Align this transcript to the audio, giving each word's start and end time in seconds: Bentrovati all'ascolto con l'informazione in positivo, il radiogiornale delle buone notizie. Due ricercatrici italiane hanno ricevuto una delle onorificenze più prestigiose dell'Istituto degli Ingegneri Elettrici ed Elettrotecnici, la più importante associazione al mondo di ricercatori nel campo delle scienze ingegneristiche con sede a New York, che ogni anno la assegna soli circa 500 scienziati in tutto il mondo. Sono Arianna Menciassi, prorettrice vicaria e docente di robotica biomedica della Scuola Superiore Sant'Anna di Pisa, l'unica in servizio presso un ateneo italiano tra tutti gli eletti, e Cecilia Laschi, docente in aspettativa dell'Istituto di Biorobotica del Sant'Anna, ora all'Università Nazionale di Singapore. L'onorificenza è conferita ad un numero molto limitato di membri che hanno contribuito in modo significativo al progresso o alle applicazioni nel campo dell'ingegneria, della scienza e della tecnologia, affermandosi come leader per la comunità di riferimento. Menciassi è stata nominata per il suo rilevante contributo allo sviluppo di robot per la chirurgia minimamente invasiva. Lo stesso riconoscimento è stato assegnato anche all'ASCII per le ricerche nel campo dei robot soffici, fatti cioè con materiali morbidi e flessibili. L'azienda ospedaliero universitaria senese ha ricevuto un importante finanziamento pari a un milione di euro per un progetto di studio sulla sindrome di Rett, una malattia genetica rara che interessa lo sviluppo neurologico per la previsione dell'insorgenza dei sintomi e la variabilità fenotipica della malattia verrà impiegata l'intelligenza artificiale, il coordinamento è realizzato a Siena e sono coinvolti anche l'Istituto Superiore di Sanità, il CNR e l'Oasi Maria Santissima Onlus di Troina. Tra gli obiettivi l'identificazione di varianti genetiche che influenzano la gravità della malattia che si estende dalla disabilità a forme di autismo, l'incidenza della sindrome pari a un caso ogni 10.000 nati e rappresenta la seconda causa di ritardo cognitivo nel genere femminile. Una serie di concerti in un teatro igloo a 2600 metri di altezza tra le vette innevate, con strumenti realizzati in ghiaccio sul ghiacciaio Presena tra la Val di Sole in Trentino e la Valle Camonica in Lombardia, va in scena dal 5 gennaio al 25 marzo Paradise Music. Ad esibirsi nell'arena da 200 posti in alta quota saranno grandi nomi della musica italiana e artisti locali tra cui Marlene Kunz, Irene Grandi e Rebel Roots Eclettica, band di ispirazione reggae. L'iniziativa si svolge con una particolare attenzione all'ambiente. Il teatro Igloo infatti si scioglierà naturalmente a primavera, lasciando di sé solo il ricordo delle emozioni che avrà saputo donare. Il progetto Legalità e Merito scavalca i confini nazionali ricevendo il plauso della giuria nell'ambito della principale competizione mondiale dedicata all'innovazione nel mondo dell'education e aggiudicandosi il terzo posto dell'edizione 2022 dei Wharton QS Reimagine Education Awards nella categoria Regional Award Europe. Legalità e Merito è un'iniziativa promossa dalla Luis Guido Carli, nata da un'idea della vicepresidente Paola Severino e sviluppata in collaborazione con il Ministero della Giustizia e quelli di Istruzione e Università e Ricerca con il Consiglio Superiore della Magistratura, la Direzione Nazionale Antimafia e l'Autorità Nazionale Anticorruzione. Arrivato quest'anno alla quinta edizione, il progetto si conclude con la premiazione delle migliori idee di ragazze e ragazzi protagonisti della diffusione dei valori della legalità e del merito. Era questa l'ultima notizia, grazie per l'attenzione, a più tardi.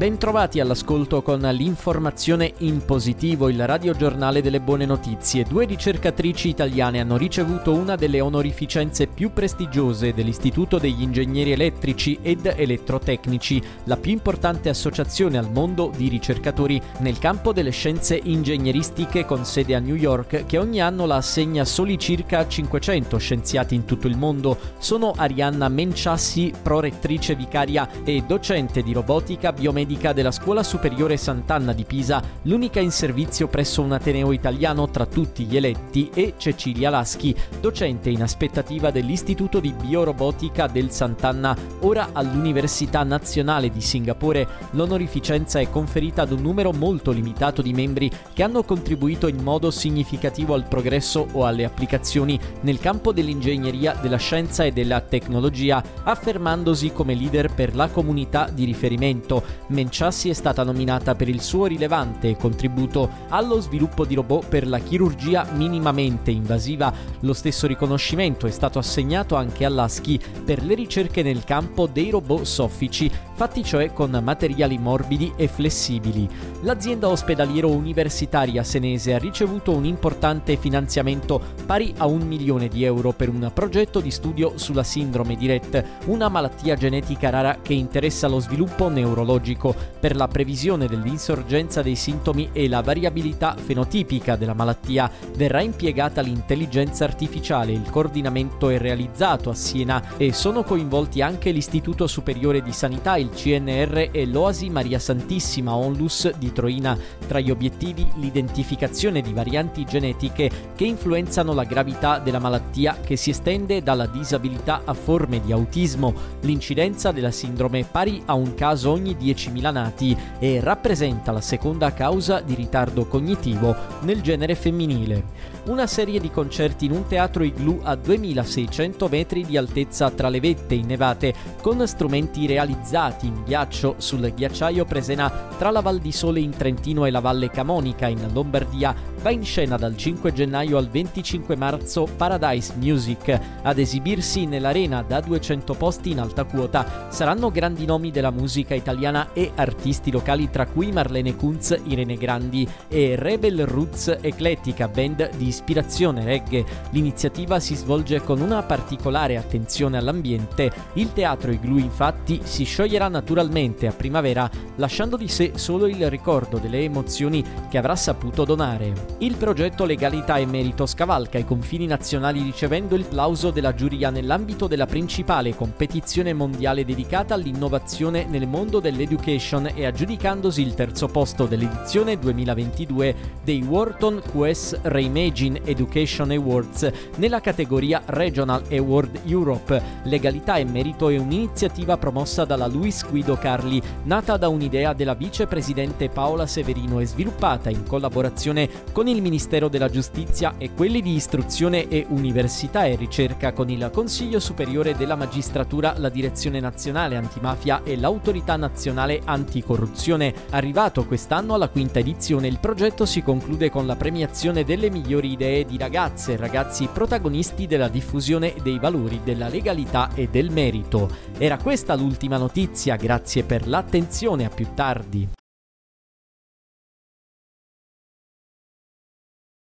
Bentrovati 0.00 0.60
all'ascolto 0.60 1.20
con 1.20 1.40
l'informazione 1.40 2.54
in 2.60 2.82
positivo, 2.86 3.50
il 3.50 3.66
radiogiornale 3.66 4.40
delle 4.40 4.62
buone 4.62 4.86
notizie. 4.86 5.44
Due 5.44 5.66
ricercatrici 5.66 6.48
italiane 6.48 7.00
hanno 7.00 7.18
ricevuto 7.18 7.74
una 7.74 7.96
delle 7.96 8.22
onorificenze 8.22 9.08
più 9.08 9.30
prestigiose 9.30 10.14
dell'Istituto 10.14 10.78
degli 10.78 11.02
Ingegneri 11.02 11.52
Elettrici 11.52 12.18
ed 12.22 12.46
Elettrotecnici, 12.46 13.62
la 13.84 13.98
più 13.98 14.12
importante 14.12 14.70
associazione 14.70 15.36
al 15.36 15.52
mondo 15.52 15.92
di 15.94 16.08
ricercatori 16.08 16.80
nel 17.00 17.18
campo 17.18 17.52
delle 17.52 17.68
scienze 17.68 18.18
ingegneristiche 18.22 19.26
con 19.26 19.44
sede 19.44 19.74
a 19.74 19.80
New 19.80 19.96
York, 19.96 20.46
che 20.46 20.56
ogni 20.56 20.80
anno 20.80 21.04
la 21.04 21.16
assegna 21.16 21.66
soli 21.66 21.98
circa 21.98 22.48
500 22.48 23.18
scienziati 23.18 23.74
in 23.74 23.84
tutto 23.84 24.06
il 24.06 24.16
mondo. 24.16 24.56
Sono 24.78 25.12
Arianna 25.14 25.68
Menciassi, 25.68 26.54
prorettrice 26.62 27.34
vicaria 27.34 27.86
e 28.02 28.24
docente 28.26 28.82
di 28.82 28.94
robotica 28.94 29.52
biomedica 29.52 29.88
della 29.90 30.30
Scuola 30.30 30.62
Superiore 30.62 31.16
Sant'Anna 31.16 31.72
di 31.72 31.84
Pisa, 31.84 32.22
l'unica 32.42 32.78
in 32.78 32.92
servizio 32.92 33.48
presso 33.48 33.82
un 33.82 33.90
ateneo 33.90 34.30
italiano 34.30 34.88
tra 34.88 35.04
tutti 35.04 35.44
gli 35.44 35.56
eletti, 35.56 36.10
e 36.14 36.34
Cecilia 36.36 36.90
Laschi, 36.90 37.34
docente 37.60 38.08
in 38.08 38.22
aspettativa 38.22 38.92
dell'Istituto 38.92 39.58
di 39.58 39.72
Biorobotica 39.72 40.68
del 40.68 40.92
Sant'Anna, 40.92 41.56
ora 41.80 42.10
all'Università 42.12 43.02
Nazionale 43.02 43.68
di 43.70 43.80
Singapore. 43.80 44.46
L'onorificenza 44.70 45.58
è 45.58 45.68
conferita 45.68 46.22
ad 46.22 46.30
un 46.30 46.40
numero 46.40 46.72
molto 46.72 47.10
limitato 47.10 47.60
di 47.60 47.72
membri 47.72 48.10
che 48.32 48.44
hanno 48.44 48.62
contribuito 48.62 49.26
in 49.26 49.42
modo 49.42 49.72
significativo 49.72 50.54
al 50.54 50.68
progresso 50.68 51.26
o 51.32 51.46
alle 51.46 51.64
applicazioni 51.64 52.38
nel 52.60 52.78
campo 52.78 53.12
dell'ingegneria, 53.12 53.98
della 54.00 54.18
scienza 54.18 54.64
e 54.64 54.70
della 54.70 55.00
tecnologia, 55.00 55.82
affermandosi 56.04 56.92
come 56.92 57.14
leader 57.14 57.52
per 57.52 57.74
la 57.74 57.88
comunità 57.88 58.48
di 58.52 58.64
riferimento. 58.64 59.42
Menciassi 59.80 60.28
è 60.28 60.34
stata 60.34 60.62
nominata 60.62 61.14
per 61.14 61.26
il 61.30 61.40
suo 61.40 61.64
rilevante 61.64 62.36
contributo 62.36 63.08
allo 63.30 63.60
sviluppo 63.60 64.04
di 64.04 64.14
robot 64.14 64.46
per 64.46 64.68
la 64.68 64.78
chirurgia 64.78 65.46
minimamente 65.54 66.30
invasiva. 66.30 66.92
Lo 67.20 67.32
stesso 67.32 67.66
riconoscimento 67.66 68.46
è 68.46 68.50
stato 68.50 68.78
assegnato 68.78 69.36
anche 69.36 69.64
all'ASCII 69.64 70.20
per 70.44 70.62
le 70.62 70.74
ricerche 70.74 71.22
nel 71.22 71.44
campo 71.44 71.86
dei 71.86 72.10
robot 72.10 72.42
soffici, 72.42 73.10
fatti 73.40 73.64
cioè 73.64 73.94
con 73.94 74.20
materiali 74.22 74.76
morbidi 74.76 75.32
e 75.34 75.48
flessibili. 75.48 76.28
L'azienda 76.60 77.08
ospedaliero 77.08 77.70
universitaria 77.70 78.62
senese 78.62 79.14
ha 79.14 79.18
ricevuto 79.18 79.72
un 79.72 79.86
importante 79.86 80.58
finanziamento 80.58 81.40
pari 81.64 81.94
a 81.96 82.04
un 82.04 82.20
milione 82.20 82.68
di 82.68 82.84
euro 82.84 83.12
per 83.12 83.30
un 83.30 83.50
progetto 83.54 84.00
di 84.00 84.10
studio 84.10 84.58
sulla 84.58 84.82
sindrome 84.82 85.36
di 85.36 85.46
Rett, 85.46 85.82
una 86.08 86.28
malattia 86.28 86.76
genetica 86.76 87.30
rara 87.30 87.60
che 87.62 87.72
interessa 87.72 88.28
lo 88.28 88.40
sviluppo 88.40 88.90
neurologico 88.90 89.74
per 89.98 90.16
la 90.16 90.28
previsione 90.28 90.86
dell'insorgenza 90.86 91.80
dei 91.80 91.96
sintomi 91.96 92.50
e 92.52 92.68
la 92.68 92.82
variabilità 92.82 93.56
fenotipica 93.56 94.36
della 94.36 94.52
malattia 94.52 95.10
verrà 95.34 95.62
impiegata 95.62 96.20
l'intelligenza 96.20 97.04
artificiale, 97.04 97.72
il 97.72 97.88
coordinamento 97.88 98.68
è 98.68 98.76
realizzato 98.76 99.48
a 99.48 99.54
Siena 99.54 100.18
e 100.18 100.34
sono 100.34 100.62
coinvolti 100.62 101.22
anche 101.22 101.52
l'Istituto 101.52 102.06
Superiore 102.06 102.60
di 102.60 102.72
Sanità, 102.72 103.16
il 103.16 103.28
CNR 103.30 104.10
e 104.12 104.26
l'Oasi 104.26 104.68
Maria 104.70 104.98
Santissima 104.98 105.74
Onlus 105.74 106.30
di 106.36 106.52
Troina. 106.52 106.96
Tra 107.26 107.40
gli 107.40 107.50
obiettivi 107.50 108.06
l'identificazione 108.16 109.20
di 109.20 109.32
varianti 109.32 109.84
genetiche 109.84 110.50
che 110.74 110.84
influenzano 110.84 111.52
la 111.54 111.64
gravità 111.64 112.18
della 112.18 112.38
malattia 112.38 112.98
che 113.02 113.16
si 113.16 113.30
estende 113.30 113.82
dalla 113.82 114.06
disabilità 114.06 114.82
a 114.84 114.94
forme 114.94 115.40
di 115.40 115.52
autismo, 115.52 116.12
l'incidenza 116.40 117.12
della 117.12 117.30
sindrome 117.30 117.84
pari 117.84 118.22
a 118.26 118.34
un 118.34 118.54
caso 118.54 118.90
ogni 118.90 119.16
10.000 119.18 119.72
nati 119.72 120.16
e 120.38 120.60
rappresenta 120.60 121.32
la 121.32 121.40
seconda 121.40 121.92
causa 121.92 122.40
di 122.40 122.54
ritardo 122.54 123.06
cognitivo 123.06 123.74
nel 124.00 124.20
genere 124.20 124.54
femminile. 124.54 125.24
Una 125.66 125.86
serie 125.86 126.18
di 126.18 126.30
concerti 126.30 126.86
in 126.86 126.92
un 126.92 127.06
teatro 127.06 127.44
igloo 127.44 127.80
a 127.82 127.94
2600 127.94 129.08
metri 129.08 129.44
di 129.44 129.56
altezza 129.56 130.10
tra 130.10 130.28
le 130.28 130.40
vette 130.40 130.74
innevate, 130.74 131.34
con 131.60 131.86
strumenti 131.86 132.46
realizzati 132.46 133.19
in 133.22 133.42
ghiaccio 133.44 133.96
sul 133.98 134.32
ghiacciaio 134.34 134.84
Presena 134.84 135.30
tra 135.58 135.70
la 135.70 135.80
Val 135.80 135.98
di 135.98 136.12
Sole 136.12 136.40
in 136.40 136.50
Trentino 136.50 137.04
e 137.04 137.10
la 137.10 137.20
Valle 137.20 137.50
Camonica 137.50 138.06
in 138.06 138.30
Lombardia, 138.32 138.94
va 139.22 139.30
in 139.30 139.44
scena 139.44 139.76
dal 139.76 139.96
5 139.96 140.32
gennaio 140.32 140.78
al 140.78 140.88
25 140.88 141.54
marzo 141.56 142.08
Paradise 142.16 142.74
Music. 142.76 143.38
Ad 143.62 143.78
esibirsi 143.78 144.46
nell'arena 144.46 145.02
da 145.02 145.20
200 145.20 145.74
posti 145.74 146.10
in 146.10 146.20
alta 146.20 146.44
quota 146.44 147.08
saranno 147.10 147.50
grandi 147.50 147.84
nomi 147.84 148.10
della 148.10 148.30
musica 148.30 148.74
italiana 148.74 149.32
e 149.32 149.50
artisti 149.54 150.10
locali 150.10 150.48
tra 150.48 150.66
cui 150.66 150.90
Marlene 150.90 151.36
Kunz, 151.36 151.78
Irene 151.84 152.16
Grandi 152.16 152.66
e 152.88 153.14
Rebel 153.16 153.66
Roots 153.66 154.18
Eclettica, 154.20 154.88
band 154.88 155.36
di 155.36 155.48
ispirazione 155.48 156.24
reggae. 156.24 156.64
L'iniziativa 156.90 157.60
si 157.60 157.74
svolge 157.74 158.22
con 158.22 158.40
una 158.40 158.62
particolare 158.62 159.36
attenzione 159.36 159.98
all'ambiente. 159.98 160.72
Il 160.94 161.12
teatro 161.12 161.50
Igloo 161.50 161.78
infatti 161.78 162.40
si 162.44 162.64
scioglierà 162.64 163.08
naturalmente 163.08 163.86
a 163.86 163.92
primavera, 163.92 164.50
lasciando 164.76 165.16
di 165.16 165.28
sé 165.28 165.52
solo 165.56 165.86
il 165.86 166.08
ricordo 166.08 166.58
delle 166.58 166.80
emozioni 166.80 167.44
che 167.68 167.78
avrà 167.78 167.96
saputo 167.96 168.44
donare. 168.44 169.09
Il 169.22 169.36
progetto 169.36 169.84
Legalità 169.84 170.38
e 170.38 170.46
Merito 170.46 170.86
scavalca 170.86 171.36
i 171.36 171.44
confini 171.44 171.84
nazionali 171.84 172.40
ricevendo 172.40 172.94
il 172.94 173.04
plauso 173.04 173.50
della 173.50 173.74
giuria 173.74 174.08
nell'ambito 174.08 174.66
della 174.66 174.86
principale 174.86 175.54
competizione 175.54 176.32
mondiale 176.32 176.86
dedicata 176.86 177.34
all'innovazione 177.34 178.24
nel 178.24 178.46
mondo 178.46 178.80
dell'education 178.80 179.72
e 179.74 179.84
aggiudicandosi 179.84 180.62
il 180.62 180.72
terzo 180.72 181.06
posto 181.08 181.44
dell'edizione 181.44 182.18
2022 182.18 183.14
dei 183.44 183.62
Wharton 183.62 184.22
QS 184.26 184.80
Reimagine 184.84 185.66
Education 185.66 186.30
Awards 186.30 186.90
nella 187.16 187.42
categoria 187.42 188.00
Regional 188.06 188.62
Award 188.70 189.20
Europe. 189.26 189.82
Legalità 190.04 190.56
e 190.56 190.64
Merito 190.64 191.10
è 191.10 191.18
un'iniziativa 191.18 191.98
promossa 191.98 192.46
dalla 192.46 192.66
Luis 192.66 193.06
Guido 193.06 193.36
Carli, 193.36 193.82
nata 194.04 194.38
da 194.38 194.48
un'idea 194.48 194.94
della 194.94 195.12
vicepresidente 195.12 196.08
Paola 196.08 196.46
Severino 196.46 197.00
e 197.00 197.04
sviluppata 197.04 197.68
in 197.68 197.84
collaborazione 197.86 198.88
con 198.92 199.08
il 199.10 199.22
Ministero 199.22 199.68
della 199.68 199.88
Giustizia 199.88 200.54
e 200.56 200.70
quelli 200.74 201.02
di 201.02 201.14
Istruzione 201.14 201.88
e 201.88 202.06
Università 202.08 202.84
e 202.84 202.96
Ricerca 202.96 203.52
con 203.52 203.68
il 203.68 203.90
Consiglio 203.92 204.40
Superiore 204.40 204.94
della 204.94 205.16
Magistratura, 205.16 205.94
la 205.98 206.08
Direzione 206.08 206.60
Nazionale 206.60 207.16
Antimafia 207.16 207.82
e 207.82 207.96
l'Autorità 207.96 208.56
Nazionale 208.56 209.20
Anticorruzione. 209.24 210.32
Arrivato 210.50 211.04
quest'anno 211.04 211.54
alla 211.54 211.68
quinta 211.68 211.98
edizione, 211.98 212.46
il 212.46 212.58
progetto 212.60 213.06
si 213.06 213.22
conclude 213.22 213.70
con 213.70 213.86
la 213.86 213.96
premiazione 213.96 214.64
delle 214.64 214.90
migliori 214.90 215.32
idee 215.32 215.64
di 215.64 215.76
ragazze 215.76 216.32
e 216.32 216.36
ragazzi 216.36 216.88
protagonisti 216.92 217.66
della 217.66 217.88
diffusione 217.88 218.54
dei 218.62 218.78
valori 218.78 219.20
della 219.24 219.48
legalità 219.48 220.10
e 220.14 220.28
del 220.28 220.50
merito. 220.50 221.08
Era 221.36 221.58
questa 221.58 221.94
l'ultima 221.94 222.36
notizia, 222.36 222.96
grazie 222.96 223.44
per 223.44 223.66
l'attenzione, 223.66 224.44
a 224.44 224.50
più 224.50 224.68
tardi. 224.74 225.28